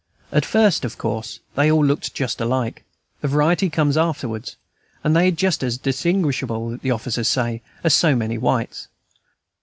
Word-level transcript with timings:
At 0.31 0.47
first, 0.47 0.83
of 0.83 0.97
course, 0.97 1.41
they 1.53 1.69
all 1.69 1.85
looked 1.85 2.15
just 2.15 2.41
alike; 2.41 2.83
the 3.21 3.27
variety 3.27 3.69
comes 3.69 3.97
afterwards, 3.97 4.55
and 5.03 5.15
they 5.15 5.27
are 5.27 5.31
just 5.31 5.61
as 5.61 5.77
distinguishable, 5.77 6.79
the 6.79 6.89
officers 6.89 7.27
say, 7.27 7.61
as 7.83 7.93
so 7.93 8.15
many 8.15 8.39
whites. 8.39 8.87